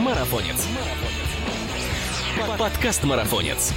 Марафонец. 0.00 0.66
Подкаст 2.58 3.04
Марафонец. 3.04 3.74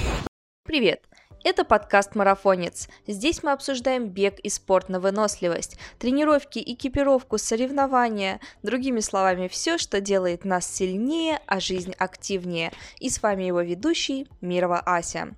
Привет! 0.64 1.02
Это 1.44 1.66
подкаст 1.66 2.14
«Марафонец». 2.14 2.88
Здесь 3.06 3.42
мы 3.42 3.52
обсуждаем 3.52 4.08
бег 4.08 4.38
и 4.38 4.48
спорт 4.48 4.88
на 4.88 5.00
выносливость, 5.00 5.76
тренировки, 5.98 6.58
экипировку, 6.58 7.36
соревнования, 7.36 8.40
другими 8.62 9.00
словами, 9.00 9.48
все, 9.48 9.76
что 9.76 10.00
делает 10.00 10.46
нас 10.46 10.66
сильнее, 10.66 11.40
а 11.46 11.60
жизнь 11.60 11.92
активнее. 11.98 12.72
И 13.00 13.10
с 13.10 13.22
вами 13.22 13.44
его 13.44 13.60
ведущий 13.60 14.26
Мирова 14.40 14.80
Ася. 14.80 15.34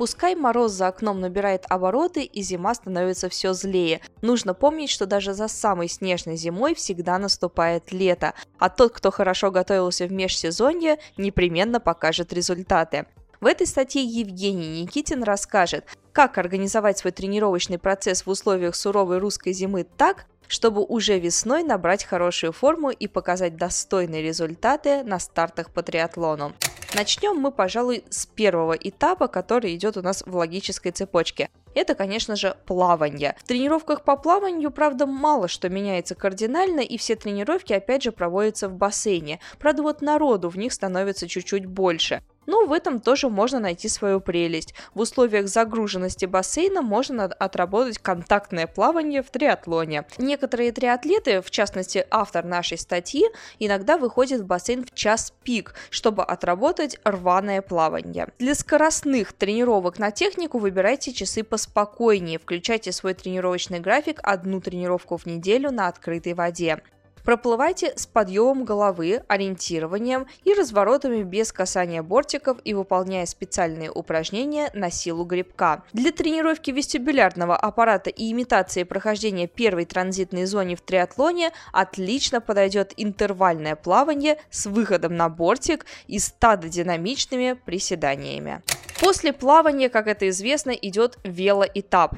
Пускай 0.00 0.34
мороз 0.34 0.72
за 0.72 0.88
окном 0.88 1.20
набирает 1.20 1.66
обороты 1.68 2.22
и 2.22 2.40
зима 2.40 2.74
становится 2.74 3.28
все 3.28 3.52
злее. 3.52 4.00
Нужно 4.22 4.54
помнить, 4.54 4.88
что 4.88 5.04
даже 5.04 5.34
за 5.34 5.46
самой 5.46 5.88
снежной 5.88 6.36
зимой 6.36 6.74
всегда 6.74 7.18
наступает 7.18 7.92
лето, 7.92 8.32
а 8.58 8.70
тот, 8.70 8.94
кто 8.94 9.10
хорошо 9.10 9.50
готовился 9.50 10.06
в 10.06 10.12
межсезонье, 10.12 11.00
непременно 11.18 11.80
покажет 11.80 12.32
результаты. 12.32 13.04
В 13.42 13.46
этой 13.46 13.66
статье 13.66 14.02
Евгений 14.02 14.80
Никитин 14.80 15.22
расскажет, 15.22 15.84
как 16.12 16.38
организовать 16.38 16.96
свой 16.96 17.12
тренировочный 17.12 17.78
процесс 17.78 18.24
в 18.24 18.30
условиях 18.30 18.76
суровой 18.76 19.18
русской 19.18 19.52
зимы 19.52 19.84
так, 19.84 20.24
чтобы 20.48 20.82
уже 20.82 21.18
весной 21.18 21.62
набрать 21.62 22.04
хорошую 22.04 22.54
форму 22.54 22.88
и 22.88 23.06
показать 23.06 23.58
достойные 23.58 24.22
результаты 24.22 25.02
на 25.02 25.18
стартах 25.18 25.70
по 25.70 25.82
триатлону. 25.82 26.54
Начнем 26.94 27.36
мы, 27.36 27.52
пожалуй, 27.52 28.04
с 28.10 28.26
первого 28.26 28.72
этапа, 28.72 29.28
который 29.28 29.76
идет 29.76 29.96
у 29.96 30.02
нас 30.02 30.24
в 30.26 30.36
логической 30.36 30.90
цепочке. 30.90 31.48
Это, 31.74 31.94
конечно 31.94 32.36
же, 32.36 32.56
плавание. 32.66 33.36
В 33.38 33.44
тренировках 33.44 34.02
по 34.02 34.16
плаванию, 34.16 34.70
правда, 34.70 35.06
мало 35.06 35.48
что 35.48 35.68
меняется 35.68 36.14
кардинально, 36.14 36.80
и 36.80 36.96
все 36.96 37.16
тренировки, 37.16 37.72
опять 37.72 38.02
же, 38.02 38.12
проводятся 38.12 38.68
в 38.68 38.74
бассейне. 38.74 39.40
Правда, 39.58 39.82
вот 39.82 40.02
народу 40.02 40.48
в 40.48 40.58
них 40.58 40.72
становится 40.72 41.28
чуть-чуть 41.28 41.66
больше. 41.66 42.22
Но 42.46 42.66
в 42.66 42.72
этом 42.72 42.98
тоже 43.00 43.28
можно 43.28 43.60
найти 43.60 43.88
свою 43.88 44.20
прелесть. 44.20 44.74
В 44.94 45.00
условиях 45.00 45.46
загруженности 45.46 46.24
бассейна 46.24 46.82
можно 46.82 47.24
отработать 47.24 47.98
контактное 47.98 48.66
плавание 48.66 49.22
в 49.22 49.30
триатлоне. 49.30 50.04
Некоторые 50.18 50.72
триатлеты, 50.72 51.42
в 51.42 51.50
частности 51.52 52.06
автор 52.10 52.44
нашей 52.44 52.78
статьи, 52.78 53.24
иногда 53.60 53.98
выходят 53.98 54.40
в 54.40 54.46
бассейн 54.46 54.84
в 54.84 54.92
час 54.94 55.32
пик, 55.44 55.74
чтобы 55.90 56.24
отработать 56.24 56.98
рваное 57.04 57.62
плавание. 57.62 58.28
Для 58.40 58.56
скоростных 58.56 59.32
тренировок 59.32 60.00
на 60.00 60.10
технику 60.10 60.58
выбирайте 60.58 61.12
часы 61.12 61.44
поспокойнее, 61.60 62.38
включайте 62.38 62.90
свой 62.90 63.14
тренировочный 63.14 63.80
график 63.80 64.20
одну 64.22 64.60
тренировку 64.60 65.16
в 65.16 65.26
неделю 65.26 65.70
на 65.70 65.88
открытой 65.88 66.34
воде. 66.34 66.80
Проплывайте 67.22 67.92
с 67.96 68.06
подъемом 68.06 68.64
головы, 68.64 69.22
ориентированием 69.28 70.26
и 70.44 70.54
разворотами 70.54 71.22
без 71.22 71.52
касания 71.52 72.02
бортиков 72.02 72.58
и 72.64 72.72
выполняя 72.72 73.26
специальные 73.26 73.90
упражнения 73.90 74.70
на 74.72 74.90
силу 74.90 75.24
грибка. 75.24 75.84
Для 75.92 76.12
тренировки 76.12 76.70
вестибулярного 76.70 77.56
аппарата 77.56 78.08
и 78.08 78.32
имитации 78.32 78.84
прохождения 78.84 79.46
первой 79.46 79.84
транзитной 79.84 80.46
зоны 80.46 80.76
в 80.76 80.80
триатлоне 80.80 81.52
отлично 81.72 82.40
подойдет 82.40 82.94
интервальное 82.96 83.76
плавание 83.76 84.38
с 84.50 84.64
выходом 84.64 85.14
на 85.14 85.28
бортик 85.28 85.84
и 86.06 86.18
стадодинамичными 86.18 87.52
приседаниями. 87.52 88.62
После 89.00 89.32
плавания, 89.32 89.88
как 89.88 90.06
это 90.06 90.28
известно, 90.28 90.72
идет 90.72 91.18
велоэтап. 91.24 92.14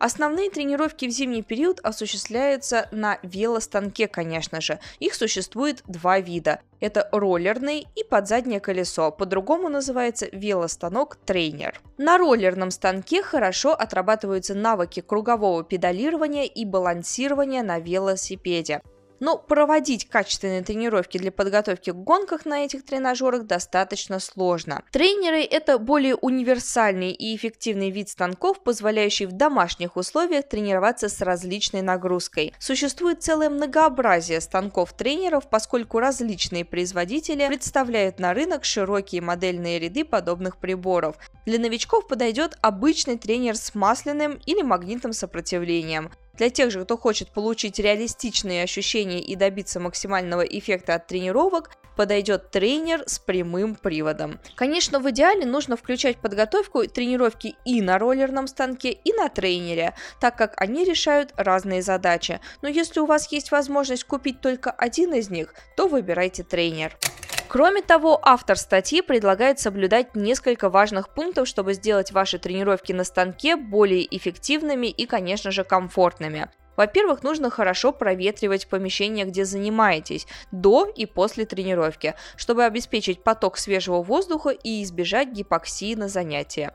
Основные 0.00 0.50
тренировки 0.50 1.06
в 1.06 1.10
зимний 1.10 1.42
период 1.42 1.78
осуществляются 1.80 2.88
на 2.90 3.18
велостанке, 3.22 4.08
конечно 4.08 4.60
же. 4.60 4.80
Их 4.98 5.14
существует 5.14 5.82
два 5.86 6.18
вида. 6.18 6.60
Это 6.80 7.08
роллерный 7.12 7.86
и 7.94 8.02
подзаднее 8.02 8.58
колесо, 8.58 9.12
по-другому 9.12 9.68
называется 9.68 10.26
велостанок-тренер. 10.32 11.80
На 11.98 12.18
роллерном 12.18 12.72
станке 12.72 13.22
хорошо 13.22 13.72
отрабатываются 13.72 14.54
навыки 14.54 15.00
кругового 15.00 15.62
педалирования 15.62 16.44
и 16.44 16.64
балансирования 16.64 17.62
на 17.62 17.78
велосипеде. 17.78 18.82
Но 19.20 19.36
проводить 19.36 20.08
качественные 20.08 20.62
тренировки 20.62 21.18
для 21.18 21.32
подготовки 21.32 21.90
к 21.90 21.94
гонках 21.94 22.44
на 22.44 22.64
этих 22.64 22.84
тренажерах 22.84 23.44
достаточно 23.44 24.20
сложно. 24.20 24.82
Тренеры– 24.92 25.42
это 25.50 25.78
более 25.78 26.14
универсальный 26.14 27.10
и 27.10 27.34
эффективный 27.34 27.90
вид 27.90 28.08
станков, 28.08 28.62
позволяющий 28.62 29.26
в 29.26 29.32
домашних 29.32 29.96
условиях 29.96 30.48
тренироваться 30.48 31.08
с 31.08 31.20
различной 31.20 31.82
нагрузкой. 31.82 32.54
Существует 32.58 33.22
целое 33.22 33.50
многообразие 33.50 34.40
станков-тренеров, 34.40 35.48
поскольку 35.50 35.98
различные 35.98 36.64
производители 36.64 37.46
представляют 37.46 38.18
на 38.18 38.34
рынок 38.34 38.64
широкие 38.64 39.20
модельные 39.22 39.78
ряды 39.78 40.04
подобных 40.04 40.58
приборов. 40.58 41.16
Для 41.46 41.58
новичков 41.58 42.06
подойдет 42.06 42.58
обычный 42.60 43.18
тренер 43.18 43.56
с 43.56 43.74
масляным 43.74 44.38
или 44.46 44.62
магнитным 44.62 45.12
сопротивлением. 45.12 46.10
Для 46.38 46.50
тех 46.50 46.70
же, 46.70 46.84
кто 46.84 46.96
хочет 46.96 47.32
получить 47.32 47.80
реалистичные 47.80 48.62
ощущения 48.62 49.20
и 49.20 49.34
добиться 49.34 49.80
максимального 49.80 50.42
эффекта 50.42 50.94
от 50.94 51.08
тренировок, 51.08 51.70
подойдет 51.96 52.52
тренер 52.52 53.02
с 53.06 53.18
прямым 53.18 53.74
приводом. 53.74 54.38
Конечно, 54.54 55.00
в 55.00 55.10
идеале 55.10 55.44
нужно 55.44 55.76
включать 55.76 56.18
подготовку 56.18 56.86
тренировки 56.86 57.56
и 57.64 57.82
на 57.82 57.98
роллерном 57.98 58.46
станке, 58.46 58.92
и 58.92 59.12
на 59.12 59.28
тренере, 59.28 59.96
так 60.20 60.36
как 60.36 60.54
они 60.56 60.84
решают 60.84 61.32
разные 61.36 61.82
задачи. 61.82 62.40
Но 62.62 62.68
если 62.68 63.00
у 63.00 63.06
вас 63.06 63.32
есть 63.32 63.50
возможность 63.50 64.04
купить 64.04 64.40
только 64.40 64.70
один 64.70 65.12
из 65.14 65.30
них, 65.30 65.52
то 65.76 65.88
выбирайте 65.88 66.44
тренер. 66.44 66.96
Кроме 67.48 67.80
того, 67.80 68.20
автор 68.22 68.58
статьи 68.58 69.00
предлагает 69.00 69.58
соблюдать 69.58 70.14
несколько 70.14 70.68
важных 70.68 71.08
пунктов, 71.08 71.48
чтобы 71.48 71.72
сделать 71.72 72.12
ваши 72.12 72.38
тренировки 72.38 72.92
на 72.92 73.04
станке 73.04 73.56
более 73.56 74.06
эффективными 74.14 74.88
и, 74.88 75.06
конечно 75.06 75.50
же, 75.50 75.64
комфортными. 75.64 76.50
Во-первых, 76.76 77.22
нужно 77.22 77.48
хорошо 77.48 77.90
проветривать 77.90 78.68
помещение, 78.68 79.24
где 79.24 79.46
занимаетесь, 79.46 80.26
до 80.52 80.86
и 80.86 81.06
после 81.06 81.46
тренировки, 81.46 82.14
чтобы 82.36 82.64
обеспечить 82.64 83.24
поток 83.24 83.56
свежего 83.56 84.02
воздуха 84.02 84.50
и 84.50 84.82
избежать 84.82 85.32
гипоксии 85.32 85.94
на 85.94 86.08
занятия. 86.08 86.74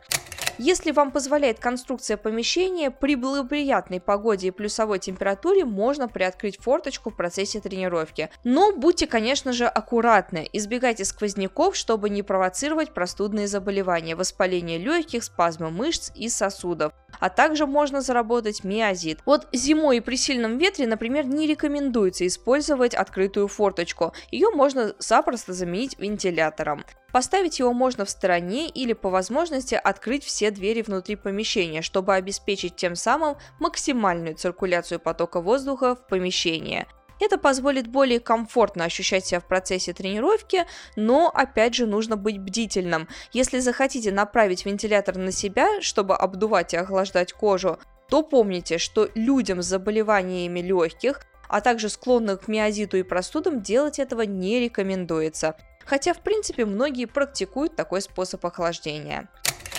Если 0.59 0.91
вам 0.91 1.11
позволяет 1.11 1.59
конструкция 1.59 2.15
помещения, 2.15 2.91
при 2.91 3.15
благоприятной 3.15 3.99
погоде 3.99 4.47
и 4.47 4.51
плюсовой 4.51 4.99
температуре 4.99 5.65
можно 5.65 6.07
приоткрыть 6.07 6.61
форточку 6.61 7.09
в 7.09 7.15
процессе 7.15 7.59
тренировки. 7.59 8.29
Но 8.43 8.71
будьте, 8.71 9.07
конечно 9.07 9.51
же, 9.51 9.65
аккуратны, 9.65 10.47
избегайте 10.53 11.05
сквозняков, 11.05 11.75
чтобы 11.75 12.09
не 12.09 12.21
провоцировать 12.21 12.93
простудные 12.93 13.47
заболевания, 13.47 14.15
воспаление 14.15 14.77
легких, 14.77 15.23
спазмы 15.23 15.71
мышц 15.71 16.11
и 16.15 16.29
сосудов 16.29 16.93
а 17.23 17.29
также 17.29 17.65
можно 17.65 18.01
заработать 18.01 18.65
миозит. 18.65 19.21
Вот 19.25 19.47
зимой 19.53 19.97
и 19.97 20.01
при 20.01 20.17
сильном 20.17 20.57
ветре, 20.57 20.87
например, 20.87 21.25
не 21.25 21.47
рекомендуется 21.47 22.27
использовать 22.27 22.93
открытую 22.93 23.47
форточку. 23.47 24.11
Ее 24.29 24.49
можно 24.49 24.93
запросто 24.99 25.53
заменить 25.53 25.97
вентилятором. 25.97 26.83
Поставить 27.13 27.59
его 27.59 27.71
можно 27.71 28.03
в 28.03 28.09
стороне 28.09 28.67
или 28.67 28.91
по 28.91 29.09
возможности 29.09 29.79
открыть 29.81 30.25
все 30.25 30.51
двери 30.51 30.81
внутри 30.81 31.15
помещения, 31.15 31.81
чтобы 31.81 32.13
обеспечить 32.13 32.75
тем 32.75 32.97
самым 32.97 33.37
максимальную 33.57 34.35
циркуляцию 34.35 34.99
потока 34.99 35.39
воздуха 35.39 35.95
в 35.95 36.05
помещении. 36.05 36.87
Это 37.19 37.37
позволит 37.37 37.87
более 37.87 38.19
комфортно 38.19 38.85
ощущать 38.85 39.25
себя 39.25 39.39
в 39.39 39.45
процессе 39.45 39.93
тренировки, 39.93 40.65
но 40.95 41.29
опять 41.33 41.75
же 41.75 41.85
нужно 41.85 42.17
быть 42.17 42.39
бдительным. 42.39 43.07
Если 43.31 43.59
захотите 43.59 44.11
направить 44.11 44.65
вентилятор 44.65 45.17
на 45.17 45.31
себя, 45.31 45.81
чтобы 45.81 46.15
обдувать 46.15 46.73
и 46.73 46.77
охлаждать 46.77 47.33
кожу, 47.33 47.79
то 48.09 48.23
помните, 48.23 48.77
что 48.77 49.09
людям 49.15 49.61
с 49.61 49.67
заболеваниями 49.67 50.59
легких, 50.59 51.21
а 51.47 51.61
также 51.61 51.89
склонных 51.89 52.41
к 52.41 52.47
миозиту 52.47 52.97
и 52.97 53.03
простудам 53.03 53.61
делать 53.61 53.99
этого 53.99 54.23
не 54.23 54.59
рекомендуется. 54.59 55.55
Хотя, 55.85 56.13
в 56.13 56.21
принципе, 56.21 56.65
многие 56.65 57.05
практикуют 57.05 57.75
такой 57.75 58.01
способ 58.01 58.45
охлаждения. 58.45 59.29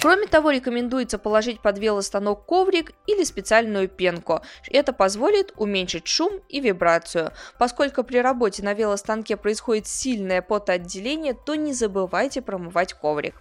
Кроме 0.04 0.26
того, 0.26 0.50
рекомендуется 0.50 1.16
положить 1.18 1.60
под 1.62 1.78
велостанок 1.78 2.44
коврик 2.44 2.92
или 3.06 3.24
специальную 3.24 3.88
пенку. 3.88 4.42
Это 4.70 4.92
позволит 4.92 5.54
уменьшить 5.56 6.06
шум 6.06 6.42
и 6.50 6.60
вибрацию. 6.60 7.32
Поскольку 7.58 8.04
при 8.04 8.18
работе 8.18 8.62
на 8.62 8.74
велостанке 8.74 9.38
происходит 9.38 9.86
сильное 9.86 10.42
потоотделение, 10.42 11.32
то 11.32 11.54
не 11.54 11.72
забывайте 11.72 12.42
промывать 12.42 12.92
коврик. 12.92 13.34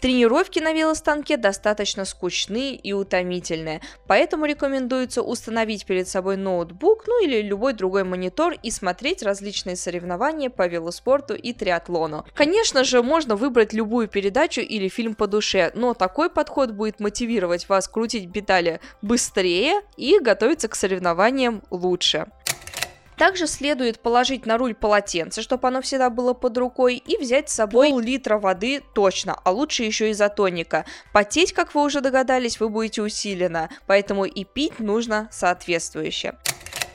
Тренировки 0.00 0.58
на 0.60 0.72
велостанке 0.72 1.36
достаточно 1.36 2.06
скучные 2.06 2.74
и 2.74 2.94
утомительные, 2.94 3.82
поэтому 4.06 4.46
рекомендуется 4.46 5.20
установить 5.20 5.84
перед 5.84 6.08
собой 6.08 6.38
ноутбук, 6.38 7.04
ну 7.06 7.22
или 7.22 7.42
любой 7.42 7.74
другой 7.74 8.04
монитор 8.04 8.54
и 8.62 8.70
смотреть 8.70 9.22
различные 9.22 9.76
соревнования 9.76 10.48
по 10.48 10.66
велоспорту 10.66 11.34
и 11.34 11.52
триатлону. 11.52 12.24
Конечно 12.34 12.82
же, 12.84 13.02
можно 13.02 13.36
выбрать 13.36 13.74
любую 13.74 14.08
передачу 14.08 14.62
или 14.62 14.88
фильм 14.88 15.14
по 15.14 15.26
душе, 15.26 15.70
но 15.74 15.92
такой 15.92 16.30
подход 16.30 16.70
будет 16.70 16.98
мотивировать 16.98 17.68
вас 17.68 17.86
крутить 17.86 18.32
педали 18.32 18.80
быстрее 19.02 19.82
и 19.98 20.18
готовиться 20.18 20.68
к 20.68 20.76
соревнованиям 20.76 21.62
лучше. 21.70 22.26
Также 23.20 23.46
следует 23.46 24.00
положить 24.00 24.46
на 24.46 24.56
руль 24.56 24.74
полотенце, 24.74 25.42
чтобы 25.42 25.68
оно 25.68 25.82
всегда 25.82 26.08
было 26.08 26.32
под 26.32 26.56
рукой, 26.56 26.96
и 26.96 27.18
взять 27.18 27.50
с 27.50 27.54
собой 27.54 27.90
пол-литра 27.90 28.38
воды 28.38 28.82
точно, 28.94 29.38
а 29.44 29.50
лучше 29.50 29.82
еще 29.82 30.10
изотоника. 30.10 30.86
Потеть, 31.12 31.52
как 31.52 31.74
вы 31.74 31.84
уже 31.84 32.00
догадались, 32.00 32.58
вы 32.60 32.70
будете 32.70 33.02
усиленно, 33.02 33.68
поэтому 33.86 34.24
и 34.24 34.44
пить 34.44 34.80
нужно 34.80 35.28
соответствующе. 35.30 36.38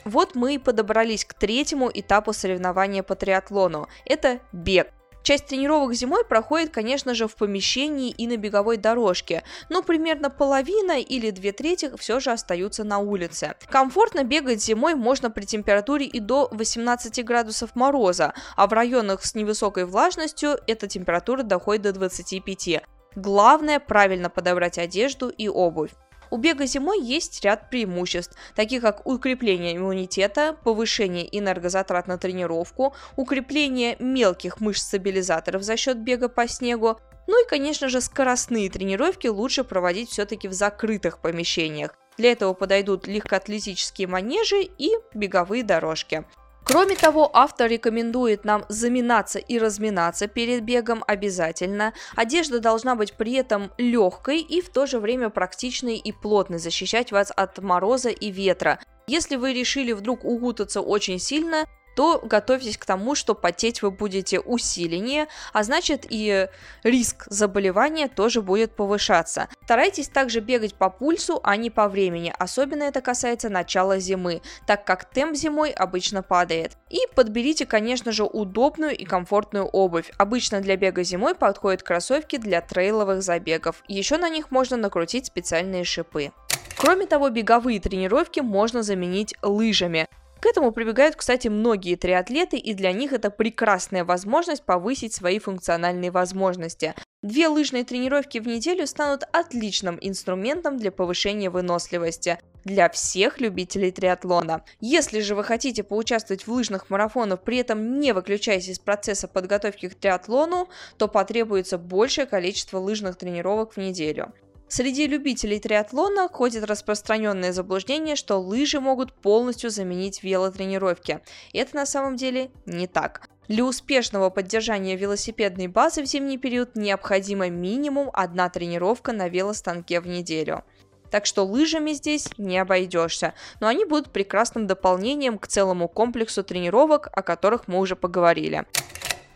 Вот 0.04 0.34
мы 0.34 0.56
и 0.56 0.58
подобрались 0.58 1.24
к 1.24 1.32
третьему 1.32 1.92
этапу 1.94 2.32
соревнования 2.32 3.04
по 3.04 3.14
триатлону. 3.14 3.86
Это 4.04 4.40
бег. 4.50 4.88
Часть 5.26 5.46
тренировок 5.46 5.92
зимой 5.92 6.24
проходит, 6.24 6.70
конечно 6.70 7.12
же, 7.12 7.26
в 7.26 7.34
помещении 7.34 8.12
и 8.12 8.28
на 8.28 8.36
беговой 8.36 8.76
дорожке, 8.76 9.42
но 9.68 9.82
примерно 9.82 10.30
половина 10.30 11.00
или 11.00 11.32
две 11.32 11.50
трети 11.50 11.90
все 11.96 12.20
же 12.20 12.30
остаются 12.30 12.84
на 12.84 12.98
улице. 12.98 13.56
Комфортно 13.68 14.22
бегать 14.22 14.62
зимой 14.62 14.94
можно 14.94 15.28
при 15.28 15.44
температуре 15.44 16.06
и 16.06 16.20
до 16.20 16.46
18 16.52 17.24
градусов 17.24 17.74
мороза, 17.74 18.34
а 18.54 18.68
в 18.68 18.72
районах 18.72 19.24
с 19.24 19.34
невысокой 19.34 19.84
влажностью 19.84 20.60
эта 20.68 20.86
температура 20.86 21.42
доходит 21.42 21.82
до 21.82 21.92
25. 21.94 22.84
Главное 23.16 23.80
правильно 23.80 24.30
подобрать 24.30 24.78
одежду 24.78 25.28
и 25.28 25.48
обувь. 25.48 25.90
У 26.30 26.36
бега 26.36 26.66
зимой 26.66 27.00
есть 27.02 27.44
ряд 27.44 27.70
преимуществ, 27.70 28.36
таких 28.54 28.82
как 28.82 29.06
укрепление 29.06 29.76
иммунитета, 29.76 30.56
повышение 30.64 31.26
энергозатрат 31.38 32.06
на 32.06 32.18
тренировку, 32.18 32.94
укрепление 33.16 33.96
мелких 33.98 34.60
мышц-стабилизаторов 34.60 35.62
за 35.62 35.76
счет 35.76 35.98
бега 35.98 36.28
по 36.28 36.48
снегу, 36.48 36.98
ну 37.26 37.44
и, 37.44 37.48
конечно 37.48 37.88
же, 37.88 38.00
скоростные 38.00 38.70
тренировки 38.70 39.26
лучше 39.26 39.64
проводить 39.64 40.10
все-таки 40.10 40.48
в 40.48 40.52
закрытых 40.52 41.18
помещениях. 41.18 41.94
Для 42.18 42.32
этого 42.32 42.54
подойдут 42.54 43.06
легкоатлетические 43.06 44.08
манежи 44.08 44.62
и 44.62 44.90
беговые 45.12 45.62
дорожки. 45.64 46.24
Кроме 46.68 46.96
того, 46.96 47.30
автор 47.32 47.70
рекомендует 47.70 48.44
нам 48.44 48.64
заминаться 48.68 49.38
и 49.38 49.56
разминаться 49.56 50.26
перед 50.26 50.64
бегом 50.64 51.04
обязательно. 51.06 51.94
Одежда 52.16 52.58
должна 52.58 52.96
быть 52.96 53.12
при 53.12 53.34
этом 53.34 53.70
легкой 53.78 54.40
и 54.40 54.60
в 54.60 54.70
то 54.70 54.84
же 54.84 54.98
время 54.98 55.30
практичной 55.30 55.96
и 55.96 56.10
плотной, 56.10 56.58
защищать 56.58 57.12
вас 57.12 57.32
от 57.36 57.58
мороза 57.58 58.08
и 58.08 58.32
ветра. 58.32 58.80
Если 59.06 59.36
вы 59.36 59.52
решили 59.52 59.92
вдруг 59.92 60.24
укутаться 60.24 60.80
очень 60.80 61.20
сильно, 61.20 61.66
то 61.96 62.20
готовьтесь 62.22 62.76
к 62.76 62.84
тому, 62.84 63.14
что 63.14 63.34
потеть 63.34 63.80
вы 63.80 63.90
будете 63.90 64.38
усиленнее, 64.38 65.28
а 65.54 65.62
значит 65.64 66.04
и 66.08 66.46
риск 66.82 67.26
заболевания 67.30 68.06
тоже 68.08 68.42
будет 68.42 68.76
повышаться. 68.76 69.48
Старайтесь 69.64 70.08
также 70.08 70.40
бегать 70.40 70.74
по 70.74 70.90
пульсу, 70.90 71.40
а 71.42 71.56
не 71.56 71.70
по 71.70 71.88
времени, 71.88 72.32
особенно 72.38 72.82
это 72.82 73.00
касается 73.00 73.48
начала 73.48 73.98
зимы, 73.98 74.42
так 74.66 74.84
как 74.84 75.06
темп 75.10 75.34
зимой 75.36 75.70
обычно 75.70 76.22
падает. 76.22 76.76
И 76.90 76.98
подберите, 77.14 77.64
конечно 77.64 78.12
же, 78.12 78.24
удобную 78.24 78.94
и 78.94 79.06
комфортную 79.06 79.64
обувь. 79.64 80.12
Обычно 80.18 80.60
для 80.60 80.76
бега 80.76 81.02
зимой 81.02 81.34
подходят 81.34 81.82
кроссовки 81.82 82.36
для 82.36 82.60
трейловых 82.60 83.22
забегов. 83.22 83.82
Еще 83.88 84.18
на 84.18 84.28
них 84.28 84.50
можно 84.50 84.76
накрутить 84.76 85.26
специальные 85.26 85.84
шипы. 85.84 86.32
Кроме 86.76 87.06
того, 87.06 87.30
беговые 87.30 87.80
тренировки 87.80 88.40
можно 88.40 88.82
заменить 88.82 89.34
лыжами. 89.40 90.06
К 90.46 90.48
этому 90.48 90.70
прибегают, 90.70 91.16
кстати, 91.16 91.48
многие 91.48 91.96
триатлеты, 91.96 92.56
и 92.56 92.72
для 92.72 92.92
них 92.92 93.12
это 93.12 93.30
прекрасная 93.30 94.04
возможность 94.04 94.62
повысить 94.62 95.12
свои 95.12 95.40
функциональные 95.40 96.12
возможности. 96.12 96.94
Две 97.20 97.48
лыжные 97.48 97.82
тренировки 97.82 98.38
в 98.38 98.46
неделю 98.46 98.86
станут 98.86 99.24
отличным 99.32 99.98
инструментом 100.00 100.76
для 100.76 100.92
повышения 100.92 101.50
выносливости 101.50 102.38
для 102.64 102.88
всех 102.88 103.40
любителей 103.40 103.90
триатлона. 103.90 104.62
Если 104.78 105.18
же 105.18 105.34
вы 105.34 105.42
хотите 105.42 105.82
поучаствовать 105.82 106.46
в 106.46 106.52
лыжных 106.52 106.90
марафонах, 106.90 107.40
при 107.42 107.56
этом 107.56 107.98
не 107.98 108.12
выключаясь 108.12 108.68
из 108.68 108.78
процесса 108.78 109.26
подготовки 109.26 109.88
к 109.88 109.96
триатлону, 109.96 110.68
то 110.96 111.08
потребуется 111.08 111.76
большее 111.76 112.26
количество 112.26 112.78
лыжных 112.78 113.16
тренировок 113.16 113.72
в 113.72 113.78
неделю. 113.78 114.32
Среди 114.68 115.06
любителей 115.06 115.60
триатлона 115.60 116.28
ходит 116.28 116.64
распространенное 116.64 117.52
заблуждение, 117.52 118.16
что 118.16 118.38
лыжи 118.38 118.80
могут 118.80 119.12
полностью 119.12 119.70
заменить 119.70 120.24
велотренировки. 120.24 121.20
Это 121.52 121.76
на 121.76 121.86
самом 121.86 122.16
деле 122.16 122.50
не 122.66 122.88
так. 122.88 123.28
Для 123.46 123.64
успешного 123.64 124.28
поддержания 124.28 124.96
велосипедной 124.96 125.68
базы 125.68 126.02
в 126.02 126.06
зимний 126.06 126.36
период 126.36 126.74
необходима 126.74 127.48
минимум 127.48 128.10
одна 128.12 128.48
тренировка 128.50 129.12
на 129.12 129.28
велостанке 129.28 130.00
в 130.00 130.08
неделю. 130.08 130.64
Так 131.12 131.26
что 131.26 131.44
лыжами 131.44 131.92
здесь 131.92 132.28
не 132.36 132.58
обойдешься, 132.58 133.34
но 133.60 133.68
они 133.68 133.84
будут 133.84 134.10
прекрасным 134.12 134.66
дополнением 134.66 135.38
к 135.38 135.46
целому 135.46 135.88
комплексу 135.88 136.42
тренировок, 136.42 137.08
о 137.12 137.22
которых 137.22 137.68
мы 137.68 137.78
уже 137.78 137.94
поговорили. 137.94 138.66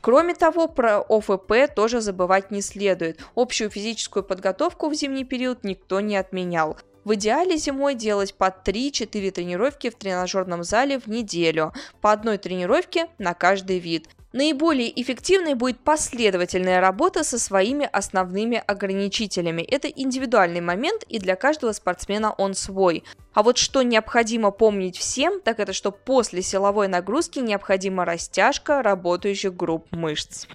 Кроме 0.00 0.34
того, 0.34 0.66
про 0.66 1.00
ОФП 1.00 1.74
тоже 1.74 2.00
забывать 2.00 2.50
не 2.50 2.62
следует. 2.62 3.20
Общую 3.34 3.70
физическую 3.70 4.22
подготовку 4.22 4.88
в 4.88 4.94
зимний 4.94 5.24
период 5.24 5.62
никто 5.62 6.00
не 6.00 6.16
отменял. 6.16 6.78
В 7.04 7.14
идеале 7.14 7.56
зимой 7.56 7.94
делать 7.94 8.34
по 8.34 8.48
3-4 8.48 9.30
тренировки 9.30 9.90
в 9.90 9.94
тренажерном 9.94 10.64
зале 10.64 10.98
в 10.98 11.06
неделю, 11.06 11.72
по 12.00 12.12
одной 12.12 12.38
тренировке 12.38 13.08
на 13.18 13.34
каждый 13.34 13.78
вид. 13.78 14.08
Наиболее 14.32 15.00
эффективной 15.02 15.54
будет 15.54 15.80
последовательная 15.80 16.80
работа 16.80 17.24
со 17.24 17.36
своими 17.36 17.88
основными 17.90 18.62
ограничителями. 18.64 19.62
Это 19.62 19.88
индивидуальный 19.88 20.60
момент, 20.60 21.02
и 21.08 21.18
для 21.18 21.34
каждого 21.34 21.72
спортсмена 21.72 22.32
он 22.32 22.54
свой. 22.54 23.02
А 23.34 23.42
вот 23.42 23.58
что 23.58 23.82
необходимо 23.82 24.52
помнить 24.52 24.96
всем, 24.96 25.40
так 25.40 25.58
это 25.58 25.72
что 25.72 25.90
после 25.90 26.42
силовой 26.42 26.86
нагрузки 26.86 27.40
необходима 27.40 28.04
растяжка 28.04 28.82
работающих 28.82 29.56
групп 29.56 29.88
мышц. 29.90 30.46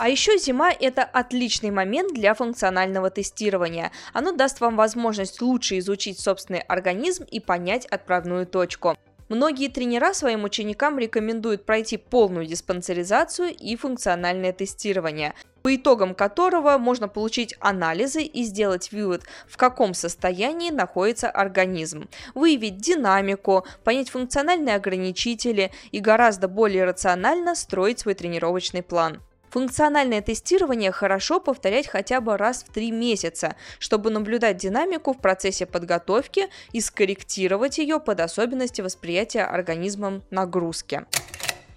А 0.00 0.08
еще 0.08 0.36
зима– 0.38 0.72
это 0.80 1.04
отличный 1.04 1.70
момент 1.70 2.14
для 2.14 2.34
функционального 2.34 3.10
тестирования. 3.10 3.92
Оно 4.12 4.32
даст 4.32 4.60
вам 4.60 4.74
возможность 4.74 5.40
лучше 5.40 5.78
изучить 5.78 6.18
собственный 6.18 6.60
организм 6.60 7.24
и 7.24 7.38
понять 7.38 7.86
отправную 7.86 8.46
точку. 8.46 8.96
Многие 9.30 9.68
тренера 9.68 10.12
своим 10.12 10.42
ученикам 10.42 10.98
рекомендуют 10.98 11.64
пройти 11.64 11.96
полную 11.96 12.46
диспансеризацию 12.46 13.54
и 13.56 13.76
функциональное 13.76 14.52
тестирование, 14.52 15.34
по 15.62 15.72
итогам 15.72 16.16
которого 16.16 16.78
можно 16.78 17.06
получить 17.06 17.54
анализы 17.60 18.22
и 18.22 18.42
сделать 18.42 18.90
вывод, 18.90 19.22
в 19.46 19.56
каком 19.56 19.94
состоянии 19.94 20.70
находится 20.70 21.30
организм, 21.30 22.08
выявить 22.34 22.78
динамику, 22.78 23.64
понять 23.84 24.10
функциональные 24.10 24.74
ограничители 24.74 25.70
и 25.92 26.00
гораздо 26.00 26.48
более 26.48 26.82
рационально 26.82 27.54
строить 27.54 28.00
свой 28.00 28.14
тренировочный 28.14 28.82
план. 28.82 29.20
Функциональное 29.50 30.22
тестирование 30.22 30.92
хорошо 30.92 31.40
повторять 31.40 31.88
хотя 31.88 32.20
бы 32.20 32.36
раз 32.36 32.62
в 32.62 32.72
три 32.72 32.92
месяца, 32.92 33.56
чтобы 33.80 34.10
наблюдать 34.10 34.58
динамику 34.58 35.12
в 35.12 35.18
процессе 35.18 35.66
подготовки 35.66 36.48
и 36.72 36.80
скорректировать 36.80 37.78
ее 37.78 37.98
под 37.98 38.20
особенности 38.20 38.80
восприятия 38.80 39.42
организмом 39.42 40.22
нагрузки. 40.30 41.04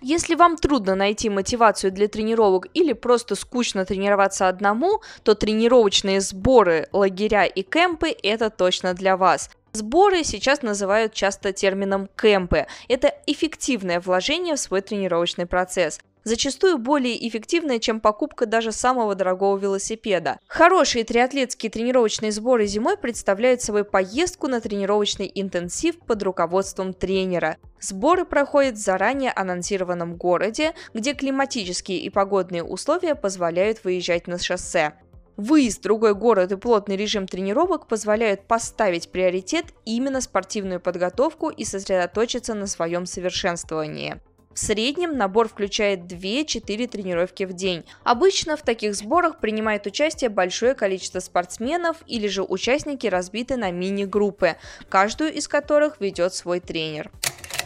Если 0.02 0.36
вам 0.36 0.58
трудно 0.58 0.96
найти 0.96 1.30
мотивацию 1.30 1.92
для 1.92 2.08
тренировок 2.08 2.68
или 2.74 2.94
просто 2.94 3.36
скучно 3.36 3.86
тренироваться 3.86 4.50
одному, 4.50 5.02
то 5.24 5.34
тренировочные 5.34 6.22
сборы, 6.22 6.90
лагеря 6.92 7.46
и 7.46 7.64
кемпы– 7.64 8.10
это 8.24 8.50
точно 8.50 8.94
для 8.94 9.18
вас. 9.18 9.50
Сборы 9.72 10.24
сейчас 10.24 10.62
называют 10.62 11.14
часто 11.14 11.54
термином 11.54 12.08
кемпы. 12.22 12.68
Это 12.88 13.16
эффективное 13.26 14.00
вложение 14.00 14.56
в 14.58 14.60
свой 14.60 14.82
тренировочный 14.82 15.48
процесс 15.48 16.00
зачастую 16.24 16.78
более 16.78 17.28
эффективная, 17.28 17.80
чем 17.80 18.00
покупка 18.00 18.46
даже 18.46 18.72
самого 18.72 19.16
дорогого 19.16 19.58
велосипеда. 19.58 20.40
Хорошие 20.48 21.04
триатлетские 21.04 21.70
тренировочные 21.70 22.32
сборы 22.32 22.66
зимой 22.66 22.98
представляют 22.98 23.62
собой 23.62 23.84
поездку 23.84 24.48
на 24.48 24.62
тренировочный 24.62 25.32
интенсив 25.34 26.00
под 26.00 26.24
руководством 26.24 26.94
тренера. 26.94 27.58
Сборы 27.80 28.26
проходят 28.26 28.76
в 28.76 28.82
заранее 28.82 29.32
анонсированном 29.32 30.16
городе, 30.16 30.74
где 30.94 31.14
климатические 31.14 32.00
и 32.00 32.10
погодные 32.10 32.64
условия 32.64 33.16
позволяют 33.16 33.84
выезжать 33.84 34.28
на 34.28 34.40
шоссе. 34.40 34.94
Выезд 35.36 35.80
в 35.80 35.84
другой 35.84 36.14
город 36.14 36.52
и 36.52 36.58
плотный 36.58 36.96
режим 36.96 37.28
тренировок 37.28 37.88
позволяют 37.88 38.48
поставить 38.48 39.10
приоритет 39.10 39.66
именно 39.84 40.22
спортивную 40.22 40.80
подготовку 40.80 41.50
и 41.50 41.66
сосредоточиться 41.66 42.54
на 42.54 42.68
своем 42.68 43.08
совершенствовании. 43.08 44.22
В 44.54 44.60
среднем 44.60 45.18
набор 45.18 45.50
включает 45.50 46.02
2-4 46.02 46.88
тренировки 46.88 47.44
в 47.44 47.54
день. 47.54 47.86
Обычно 48.04 48.56
в 48.56 48.62
таких 48.62 48.94
сборах 48.94 49.40
принимает 49.40 49.88
участие 49.88 50.30
большое 50.30 50.76
количество 50.76 51.20
спортсменов 51.20 51.98
или 52.06 52.28
же 52.28 52.44
участники 52.44 53.08
разбиты 53.08 53.58
на 53.58 53.72
мини-группы, 53.72 54.58
каждую 54.90 55.34
из 55.34 55.48
которых 55.48 56.00
ведет 56.00 56.36
свой 56.36 56.60
тренер. 56.60 57.10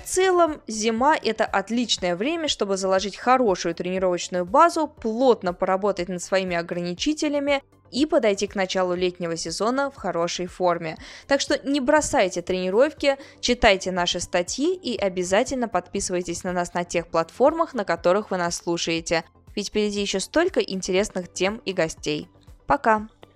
В 0.05 0.09
целом, 0.09 0.61
зима– 0.67 1.17
это 1.21 1.43
отличное 1.43 2.15
время, 2.15 2.47
чтобы 2.47 2.77
заложить 2.77 3.17
хорошую 3.17 3.75
тренировочную 3.75 4.45
базу, 4.45 4.87
плотно 4.87 5.53
поработать 5.53 6.07
над 6.07 6.23
своими 6.23 6.55
ограничителями 6.55 7.61
и 7.91 8.05
подойти 8.05 8.47
к 8.47 8.55
началу 8.55 8.93
летнего 8.93 9.35
сезона 9.35 9.89
в 9.91 9.95
хорошей 9.95 10.47
форме. 10.47 10.97
Так 11.27 11.41
что 11.41 11.59
не 11.67 11.79
бросайте 11.79 12.41
тренировки, 12.41 13.17
читайте 13.39 13.91
наши 13.91 14.19
статьи 14.19 14.75
и 14.75 14.97
обязательно 14.97 15.67
подписывайтесь 15.67 16.43
на 16.43 16.53
нас 16.53 16.73
на 16.73 16.83
тех 16.83 17.07
платформах, 17.07 17.73
на 17.73 17.85
которых 17.85 18.31
вы 18.31 18.37
нас 18.37 18.57
слушаете. 18.57 19.23
Ведь 19.55 19.69
впереди 19.69 20.01
еще 20.01 20.19
столько 20.19 20.59
интересных 20.59 21.31
тем 21.31 21.61
и 21.65 21.73
гостей. 21.73 22.29
Пока! 22.67 23.07